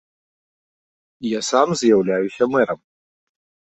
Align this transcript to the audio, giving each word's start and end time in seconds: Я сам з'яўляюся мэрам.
Я 1.31 1.39
сам 1.51 1.67
з'яўляюся 1.81 2.43
мэрам. 2.55 2.79